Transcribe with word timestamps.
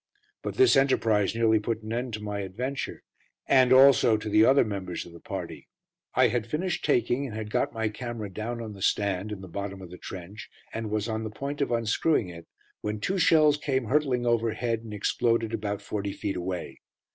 But 0.41 0.55
this 0.55 0.75
enterprise 0.75 1.35
nearly 1.35 1.59
put 1.59 1.83
an 1.83 1.93
end 1.93 2.13
to 2.15 2.23
my 2.23 2.39
adventure, 2.39 3.03
and 3.45 3.71
also 3.71 4.17
to 4.17 4.29
the 4.29 4.43
other 4.43 4.65
members 4.65 5.05
of 5.05 5.13
the 5.13 5.19
party. 5.19 5.67
I 6.15 6.29
had 6.29 6.47
finished 6.47 6.83
taking, 6.83 7.27
and 7.27 7.35
had 7.35 7.51
got 7.51 7.71
my 7.71 7.87
camera 7.87 8.31
down 8.33 8.63
on 8.63 8.73
the 8.73 8.81
stand, 8.81 9.31
in 9.31 9.41
the 9.41 9.47
bottom 9.47 9.79
of 9.79 9.91
the 9.91 9.99
trench, 9.99 10.49
and 10.73 10.89
was 10.89 11.07
on 11.07 11.23
the 11.23 11.29
point 11.29 11.61
of 11.61 11.71
unscrewing 11.71 12.29
it, 12.29 12.47
when 12.81 12.99
two 12.99 13.19
shells 13.19 13.57
came 13.57 13.85
hurtling 13.89 14.25
overhead 14.25 14.79
and 14.79 14.91
exploded 14.95 15.53
about 15.53 15.83
forty 15.83 16.13
feet 16.13 16.35
away. 16.35 16.79